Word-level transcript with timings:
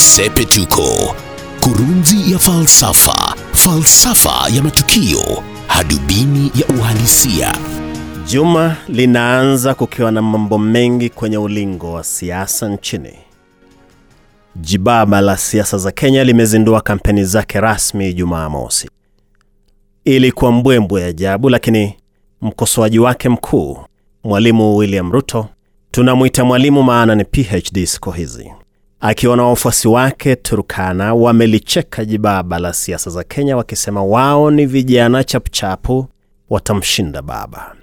Sepetuko, 0.00 1.14
kurunzi 1.60 2.32
ya 2.32 2.38
falsafa, 2.38 3.34
falsafa 3.52 4.48
ya 4.54 4.62
matukio, 4.62 5.42
hadubini 5.66 6.52
ya 6.54 6.66
uhalisia. 6.78 7.54
Juma 8.26 8.76
linaanza 8.88 9.74
kukiwa 9.74 10.10
na 10.12 10.22
mambo 10.22 10.58
mengi 10.58 11.08
kwenye 11.10 11.38
ulingo 11.38 11.92
wa 11.92 12.04
siasa 12.04 12.68
nchini. 12.68 13.12
Jibaba 14.56 15.20
la 15.20 15.36
siasa 15.36 15.78
za 15.78 15.92
Kenya 15.92 16.24
limezindua 16.24 16.80
kampeni 16.80 17.24
zake 17.24 17.60
rasmi 17.60 18.14
Jumaa 18.14 18.48
mosi. 18.48 18.90
Ilikuwa 20.04 20.52
mbwembwe 20.52 21.04
ajabu, 21.04 21.48
lakini 21.50 21.94
mkosoaji 22.40 22.98
wake 22.98 23.28
mkuu 23.28 23.78
Mwalimu 24.24 24.76
William 24.76 25.12
Ruto, 25.12 25.48
tunamwita 25.90 26.44
mwalimu 26.44 26.82
maana 26.82 27.14
ni 27.14 27.24
PhD 27.24 27.84
siku 27.86 28.10
hizi, 28.10 28.52
akiwa 29.00 29.36
wafuasi 29.48 29.88
wake 29.88 30.36
Turkana, 30.36 31.14
wamelicheka 31.14 32.04
jibaba 32.04 32.58
la 32.58 32.72
siasa 32.72 33.10
za 33.10 33.24
Kenya 33.24 33.56
wakisema 33.56 34.04
wao 34.04 34.50
ni 34.50 34.66
vijana 34.66 35.24
chapuchapu, 35.24 36.06
watamshinda 36.50 37.22
baba. 37.22 37.76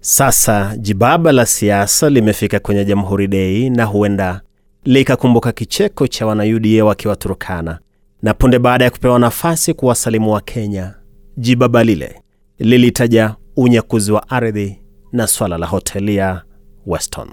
Sasa 0.00 0.76
jibaba 0.76 1.32
la 1.32 1.46
siasa 1.46 2.10
limefika 2.10 2.58
kwenye 2.58 2.84
Jamhuri 2.84 3.28
Dei 3.28 3.70
na 3.70 3.84
huenda 3.84 4.40
likakumbuka 4.84 5.52
kicheko 5.52 6.06
cha 6.06 6.26
wana-UDA 6.26 6.84
wakiwa 6.84 7.16
Turkana, 7.16 7.78
na 8.22 8.34
punde 8.34 8.58
baada 8.58 8.84
ya 8.84 8.90
kupewa 8.90 9.18
nafasi 9.18 9.74
kuwasalimu 9.74 10.32
wa 10.32 10.40
Kenya, 10.40 10.94
jibaba 11.36 11.84
lile 11.84 12.22
lilitaja 12.58 13.36
unyakuzi 13.56 14.12
wa 14.12 14.28
ardhi 14.28 14.78
na 15.12 15.26
swala 15.26 15.58
la 15.58 15.66
hoteli 15.66 16.16
ya 16.16 16.42
Weston. 16.86 17.28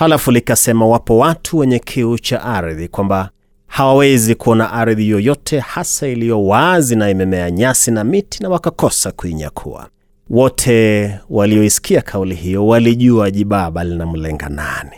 Halafu 0.00 0.30
likasema 0.30 0.86
wapo 0.86 1.18
watu 1.18 1.58
wenye 1.58 1.78
kiu 1.78 2.18
cha 2.18 2.42
ardhi, 2.42 2.88
kwamba 2.88 3.30
hawawezi 3.66 4.34
kuona 4.34 4.72
ardhi 4.72 5.08
yoyote 5.08 5.58
hasa 5.58 6.08
iliyo 6.08 6.44
wazi 6.46 6.96
na 6.96 7.10
imemea 7.10 7.50
nyasi 7.50 7.90
na 7.90 8.04
miti, 8.04 8.42
na 8.42 8.48
wakakosa 8.48 9.12
kuinyakua. 9.12 9.88
Wote 10.30 11.10
walioisikia 11.30 12.00
kauli 12.02 12.34
hiyo 12.34 12.66
walijua 12.66 13.30
jibaba 13.30 13.84
linamlenga 13.84 14.48
nani. 14.48 14.96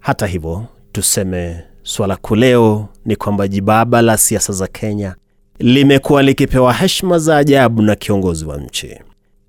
Hata 0.00 0.26
hivyo, 0.26 0.64
tuseme 0.92 1.62
swala 1.82 2.16
kuu 2.16 2.34
leo 2.36 2.88
ni 3.04 3.16
kwamba 3.16 3.48
jibaba 3.48 4.02
la 4.02 4.16
siasa 4.16 4.52
za 4.52 4.66
Kenya 4.66 5.14
limekuwa 5.58 6.22
likipewa 6.22 6.72
heshima 6.72 7.18
za 7.18 7.36
ajabu 7.36 7.82
na 7.82 7.94
kiongozi 7.94 8.44
wa 8.44 8.56
nchi 8.56 8.98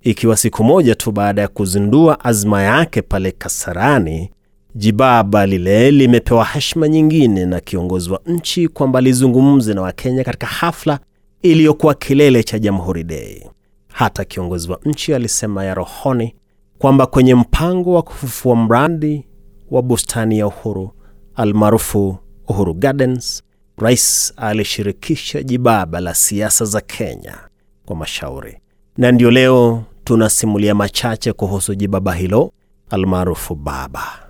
ikiwa 0.02 0.38
siku 0.38 0.64
moja 0.64 0.96
tu 0.96 1.12
baada 1.12 1.42
ya 1.42 1.48
kuzindua 1.48 2.26
azma 2.26 2.62
yake 2.64 3.02
pale 3.02 3.32
Kasarani, 3.32 4.32
jibaba 4.76 5.46
lile 5.46 5.92
limepewa 5.92 6.46
heshima 6.46 6.88
nyingine 6.88 7.46
na 7.46 7.60
kiongozi 7.60 8.12
wa 8.12 8.22
nchi 8.26 8.68
kwamba 8.68 9.02
lizungumze 9.02 9.74
na 9.74 9.82
Wakenya 9.82 10.24
katika 10.24 10.48
hafla 10.48 11.00
iliyokuwa 11.42 11.94
kilele 11.94 12.44
cha 12.44 12.60
Jamhuri 12.60 13.04
Dei. 13.04 13.50
Hata 13.88 14.26
kiongozi 14.26 14.72
wa 14.72 14.80
nchi 14.86 15.14
alisema 15.14 15.66
ya 15.66 15.74
rohoni 15.74 16.36
kwamba 16.78 17.06
kwenye 17.06 17.36
mpango 17.36 17.94
wa 17.94 18.02
kufufua 18.02 18.56
mradi 18.56 19.28
wa 19.72 19.82
bustani 19.82 20.40
ya 20.40 20.48
Uhuru 20.48 20.92
almaarufu 21.36 22.18
Uhuru 22.48 22.74
Gardens, 22.74 23.44
rais 23.78 24.34
alishirikisha 24.38 25.44
jibaba 25.44 26.00
la 26.00 26.14
siasa 26.14 26.66
za 26.66 26.82
Kenya 26.82 27.38
kwa 27.86 27.96
mashauri, 27.96 28.58
na 28.98 29.12
ndio 29.12 29.32
leo 29.32 29.84
tunasimulia 30.04 30.76
machache 30.76 31.34
kuhusu 31.34 31.76
jibaba 31.76 32.14
hilo 32.14 32.52
almaarufu 32.90 33.56
baba. 33.56 34.23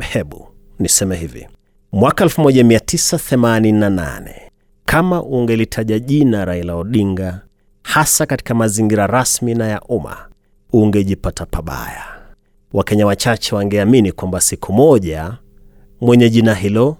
Hebu 0.00 0.48
niseme 0.78 1.16
hivi, 1.16 1.48
mwaka 1.92 2.24
1988 2.24 4.34
kama 4.84 5.22
ungelitaja 5.22 5.98
jina 5.98 6.44
Raila 6.44 6.74
Odinga, 6.76 7.40
hasa 7.82 8.26
katika 8.26 8.54
mazingira 8.54 9.06
rasmi 9.06 9.54
na 9.54 9.68
ya 9.68 9.80
umma, 9.80 10.16
ungejipata 10.72 11.46
pabaya. 11.46 12.04
Wakenya 12.72 13.06
wachache 13.06 13.54
wangeamini 13.54 14.12
kwamba 14.12 14.40
siku 14.40 14.72
moja 14.72 15.38
mwenye 16.00 16.30
jina 16.30 16.54
hilo 16.54 16.96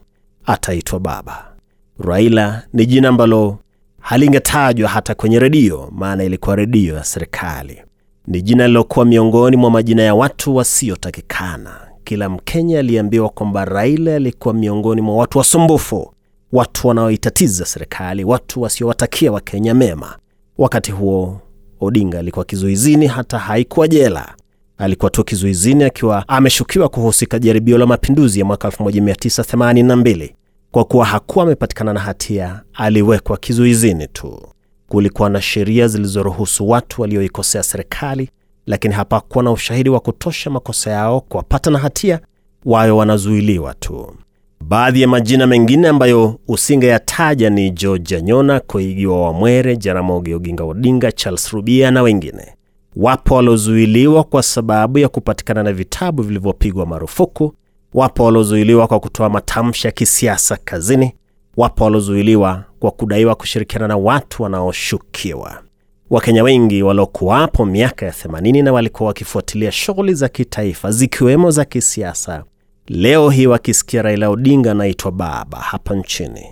ataitwa 0.46 1.00
baba. 1.00 1.54
Raila 1.98 2.62
ni 2.72 2.86
jina 2.86 3.08
ambalo 3.08 3.58
halingetajwa 4.00 4.88
hata 4.88 5.14
kwenye 5.14 5.38
redio, 5.38 5.88
maana 5.92 6.24
ilikuwa 6.24 6.56
redio 6.56 6.94
ya 6.94 7.04
serikali. 7.04 7.82
Ni 8.26 8.42
jina 8.42 8.66
lilokuwa 8.68 9.04
miongoni 9.04 9.56
mwa 9.56 9.70
majina 9.70 10.02
ya 10.02 10.14
watu 10.14 10.56
wasiotakikana. 10.56 11.80
Kila 12.04 12.28
Mkenya 12.28 12.78
aliambiwa 12.78 13.28
kwamba 13.28 13.64
Raila 13.64 14.14
alikuwa 14.16 14.54
miongoni 14.54 15.00
mwa 15.00 15.16
watu 15.16 15.38
wasumbufu, 15.38 16.14
watu 16.52 16.88
wanaoitatiza 16.88 17.64
serikali, 17.64 18.24
watu 18.24 18.62
wasiowatakia 18.62 19.32
Wakenya 19.32 19.74
mema. 19.74 20.16
Wakati 20.58 20.92
huo 20.92 21.40
Odinga 21.80 22.18
alikuwa 22.18 22.44
kizuizini, 22.44 23.06
hata 23.06 23.38
haikuwa 23.38 23.88
jela. 23.88 24.34
Alikuwa 24.78 25.10
tu 25.10 25.24
kizuizini 25.24 25.84
akiwa 25.84 26.28
ameshukiwa 26.28 26.88
kuhusika 26.88 27.38
jaribio 27.38 27.78
la 27.78 27.86
mapinduzi 27.86 28.38
ya 28.38 28.44
mwaka 28.44 28.68
1982. 28.68 30.30
Kwa 30.70 30.84
kuwa 30.84 31.06
hakuwa 31.06 31.44
amepatikana 31.44 31.92
na 31.92 32.00
hatia, 32.00 32.62
aliwekwa 32.74 33.36
kizuizini 33.36 34.06
tu. 34.08 34.48
Kulikuwa 34.88 35.30
na 35.30 35.42
sheria 35.42 35.88
zilizoruhusu 35.88 36.68
watu 36.68 37.02
walioikosea 37.02 37.62
serikali, 37.62 38.30
lakini 38.66 38.94
hapakuwa 38.94 39.44
na 39.44 39.52
ushahidi 39.52 39.90
wa 39.90 40.00
kutosha 40.00 40.50
makosa 40.50 40.90
yao 40.90 41.20
kuwapata 41.20 41.70
na 41.70 41.78
hatia, 41.78 42.20
wayo 42.64 42.96
wanazuiliwa 42.96 43.74
tu. 43.74 44.16
Baadhi 44.60 45.02
ya 45.02 45.08
majina 45.08 45.46
mengine 45.46 45.88
ambayo 45.88 46.38
usingeyataja 46.48 47.50
ni 47.50 47.70
George 47.70 48.22
Nyona, 48.22 48.60
Koigi 48.60 49.06
wa 49.06 49.22
Wamwere, 49.22 49.76
Jaramogi 49.76 50.34
Oginga 50.34 50.64
Odinga, 50.64 51.12
Charles 51.12 51.50
Rubia 51.50 51.90
na 51.90 52.02
wengine. 52.02 52.54
Wapo 52.96 53.34
waliozuiliwa 53.34 54.24
kwa 54.24 54.42
sababu 54.42 54.98
ya 54.98 55.08
kupatikana 55.08 55.62
na 55.62 55.72
vitabu 55.72 56.22
vilivyopigwa 56.22 56.86
marufuku. 56.86 57.54
Wapo 57.94 58.24
waliozuiliwa 58.24 58.86
kwa 58.86 59.00
kutoa 59.00 59.28
matamshi 59.30 59.86
ya 59.86 59.90
kisiasa 59.92 60.56
kazini. 60.64 61.14
Wapo 61.56 61.84
waliozuiliwa 61.84 62.64
kwa 62.80 62.90
kudaiwa 62.90 63.34
kushirikiana 63.34 63.88
na 63.88 63.96
watu 63.96 64.42
wanaoshukiwa. 64.42 65.62
Wakenya 66.10 66.42
wengi 66.42 66.82
waliokuwapo 66.82 67.66
miaka 67.66 68.06
ya 68.06 68.12
80 68.12 68.62
na 68.64 68.72
walikuwa 68.72 69.06
wakifuatilia 69.06 69.72
shughuli 69.72 70.14
za 70.14 70.28
kitaifa 70.28 70.90
zikiwemo 70.90 71.50
za 71.50 71.64
kisiasa, 71.64 72.44
leo 72.88 73.30
hii 73.30 73.46
wakisikia 73.46 74.02
Raila 74.02 74.28
Odinga 74.30 74.70
anaitwa 74.70 75.12
baba 75.12 75.58
hapa 75.58 75.94
nchini, 75.94 76.46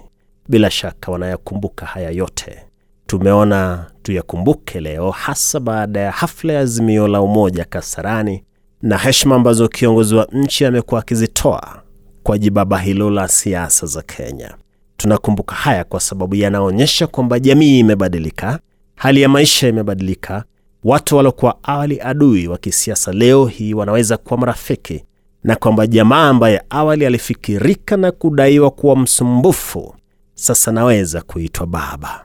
bila 0.49 0.71
shaka 0.71 1.13
wanayakumbuka 1.13 1.87
haya 1.87 2.11
yote. 2.11 2.59
Tumeona 3.07 3.87
tuyakumbuke 4.03 4.81
leo, 4.81 5.11
hasa 5.11 5.61
baada 5.61 6.01
ya 6.01 6.11
hafla 6.11 6.53
ya 6.53 6.61
Azimio 6.61 7.09
la 7.09 7.21
Umoja 7.23 7.65
Kasarani 7.65 8.45
na 8.83 8.99
heshima 8.99 9.35
ambazo 9.35 9.69
kiongozi 9.69 10.15
wa 10.15 10.29
nchi 10.33 10.65
amekuwa 10.65 11.01
akizitoa 11.01 11.83
kwa 12.23 12.39
jibaba 12.39 12.79
hilo 12.79 13.11
la 13.11 13.29
siasa 13.29 13.87
za 13.87 14.03
Kenya. 14.03 14.55
Tunakumbuka 14.97 15.55
haya 15.55 15.85
kwa 15.85 16.01
sababu 16.01 16.35
yanaonyesha 16.35 17.07
kwamba 17.07 17.39
jamii 17.41 17.79
imebadilika, 17.79 18.59
hali 19.03 19.23
ya 19.23 19.29
maisha 19.29 19.69
imebadilika. 19.69 20.45
Watu 20.85 21.17
waliokuwa 21.17 21.59
awali 21.63 22.01
adui 22.01 22.49
wa 22.49 22.59
kisiasa 22.59 23.13
leo 23.13 23.47
hii 23.47 23.75
wanaweza 23.75 24.17
kuwa 24.17 24.41
marafiki, 24.41 25.05
na 25.45 25.57
kwamba 25.57 25.87
jamaa 25.87 26.29
ambaye 26.29 26.63
awali 26.71 27.07
alifikirika 27.07 27.97
na 27.97 28.11
kudaiwa 28.13 28.71
kuwa 28.71 28.97
msumbufu 28.97 29.95
sasa 30.35 30.73
naweza 30.73 31.23
kuitwa 31.23 31.67
baba. 31.67 32.25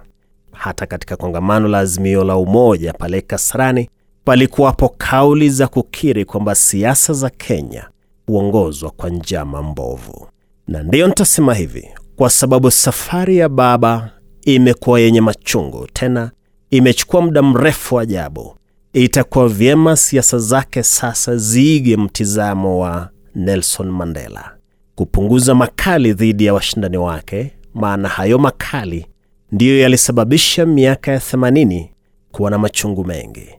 Hata 0.51 0.85
katika 0.85 1.15
kongamano 1.15 1.67
la 1.67 1.79
Azimio 1.79 2.23
la 2.23 2.37
Umoja 2.37 2.93
pale 2.93 3.21
Kasarani 3.21 3.89
palikuwapo 4.25 4.89
kauli 4.97 5.49
za 5.49 5.67
kukiri 5.67 6.25
kwamba 6.25 6.55
siasa 6.55 7.13
za 7.13 7.29
Kenya 7.29 7.89
huongozwa 8.27 8.89
kwa 8.91 9.09
njama 9.09 9.63
mbovu, 9.63 10.27
na 10.67 10.83
ndiyo 10.83 11.07
nitasema 11.07 11.53
hivi 11.53 11.87
kwa 12.15 12.29
sababu 12.29 12.71
safari 12.71 13.37
ya 13.37 13.49
baba 13.49 14.09
imekuwa 14.45 14.99
yenye 14.99 15.21
machungu, 15.21 15.87
tena 15.93 16.31
imechukua 16.69 17.21
muda 17.21 17.41
mrefu 17.41 17.99
ajabu. 17.99 18.55
Itakuwa 18.93 19.49
vyema 19.49 19.95
siasa 19.95 20.37
zake 20.39 20.83
sasa 20.83 21.37
ziige 21.37 21.97
mtizamo 21.97 22.79
wa 22.79 23.09
Nelson 23.35 23.89
Mandela, 23.91 24.51
kupunguza 24.95 25.55
makali 25.55 26.13
dhidi 26.13 26.45
ya 26.45 26.53
washindani 26.53 26.97
wake, 26.97 27.53
maana 27.73 28.07
hayo 28.09 28.37
makali 28.39 29.05
ndiyo 29.51 29.79
yalisababisha 29.79 30.65
miaka 30.65 31.11
ya 31.11 31.17
80 31.19 31.87
kuwa 32.31 32.51
na 32.51 32.57
machungu 32.57 33.05
mengi. 33.05 33.49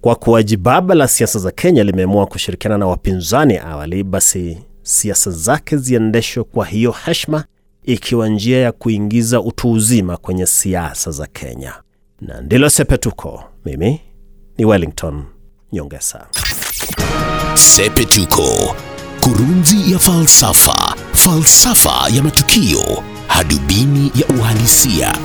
Kwa 0.00 0.14
kuwa 0.14 0.42
jibaba 0.42 0.94
la 0.94 1.08
siasa 1.08 1.38
za 1.38 1.50
Kenya 1.50 1.84
limeamua 1.84 2.26
kushirikiana 2.26 2.78
na 2.78 2.86
wapinzani 2.86 3.58
awali, 3.58 4.02
basi 4.04 4.58
siasa 4.82 5.30
zake 5.30 5.76
ziendeshwe 5.76 6.44
kwa 6.44 6.66
hiyo 6.66 6.90
heshima 7.04 7.44
ikiwa 7.82 8.28
njia 8.28 8.58
ya 8.58 8.72
kuingiza 8.72 9.40
utu 9.40 9.70
uzima 9.72 10.16
kwenye 10.16 10.46
siasa 10.46 11.10
za 11.10 11.26
Kenya. 11.26 11.74
Na 12.20 12.40
ndilo 12.40 12.70
Sepetuko. 12.70 13.44
Mimi 13.64 14.00
ni 14.58 14.64
Wellington 14.64 15.24
Nyongesa. 15.72 16.26
Sepetuko, 17.54 18.76
kurunzi 19.20 19.92
ya 19.92 19.98
falsafa, 19.98 20.94
falsafa 21.12 22.08
ya 22.16 22.22
matukio, 22.22 23.02
hadubini 23.26 24.12
hisia 24.60 25.16